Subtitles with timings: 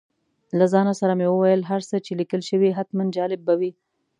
[0.57, 3.71] له ځان سره مې وویل هر څه چې لیکل شوي حتماً جالب به وي.